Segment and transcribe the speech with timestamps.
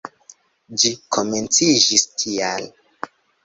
[0.83, 2.69] Ĝi komenciĝis tial.